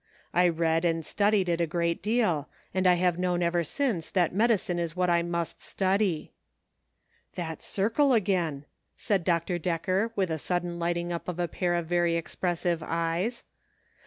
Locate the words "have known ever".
2.95-3.63